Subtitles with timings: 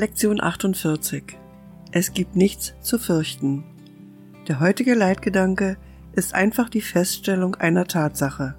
[0.00, 1.24] Lektion 48.
[1.92, 3.64] Es gibt nichts zu fürchten.
[4.48, 5.76] Der heutige Leitgedanke
[6.14, 8.54] ist einfach die Feststellung einer Tatsache.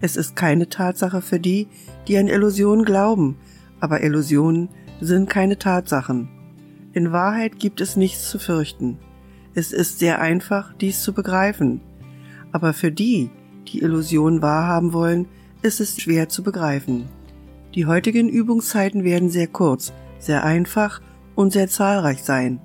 [0.00, 1.68] Es ist keine Tatsache für die,
[2.08, 3.36] die an Illusionen glauben,
[3.78, 4.70] aber Illusionen
[5.02, 6.30] sind keine Tatsachen.
[6.94, 8.96] In Wahrheit gibt es nichts zu fürchten.
[9.52, 11.82] Es ist sehr einfach, dies zu begreifen.
[12.52, 13.28] Aber für die,
[13.68, 15.28] die Illusionen wahrhaben wollen,
[15.60, 17.04] ist es schwer zu begreifen.
[17.74, 21.00] Die heutigen Übungszeiten werden sehr kurz, sehr einfach
[21.34, 22.60] und sehr zahlreich sein.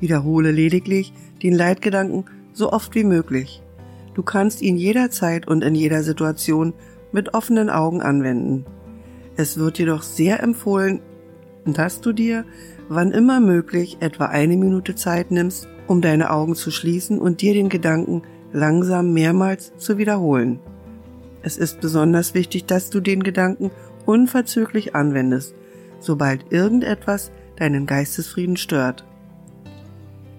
[0.00, 3.62] Wiederhole lediglich den Leitgedanken so oft wie möglich.
[4.14, 6.74] Du kannst ihn jederzeit und in jeder Situation
[7.12, 8.66] mit offenen Augen anwenden.
[9.36, 11.00] Es wird jedoch sehr empfohlen,
[11.64, 12.44] dass du dir,
[12.88, 17.54] wann immer möglich, etwa eine Minute Zeit nimmst, um deine Augen zu schließen und dir
[17.54, 20.58] den Gedanken langsam mehrmals zu wiederholen.
[21.42, 23.70] Es ist besonders wichtig, dass du den Gedanken
[24.06, 25.54] unverzüglich anwendest,
[26.00, 29.04] sobald irgendetwas deinen Geistesfrieden stört.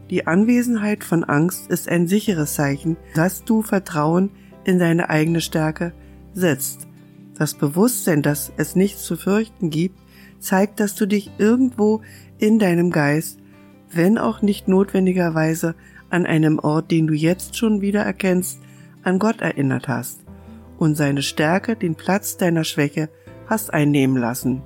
[0.09, 4.31] Die Anwesenheit von Angst ist ein sicheres Zeichen, dass du Vertrauen
[4.63, 5.93] in deine eigene Stärke
[6.33, 6.87] setzt.
[7.37, 9.99] Das Bewusstsein, dass es nichts zu fürchten gibt,
[10.39, 12.01] zeigt, dass du dich irgendwo
[12.37, 13.39] in deinem Geist,
[13.91, 15.75] wenn auch nicht notwendigerweise
[16.09, 18.59] an einem Ort, den du jetzt schon wieder erkennst,
[19.03, 20.21] an Gott erinnert hast
[20.77, 23.09] und seine Stärke den Platz deiner Schwäche
[23.47, 24.61] hast einnehmen lassen.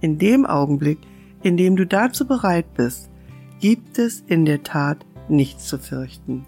[0.00, 0.98] In dem Augenblick,
[1.42, 3.10] in dem du dazu bereit bist,
[3.60, 6.44] gibt es in der Tat nichts zu fürchten.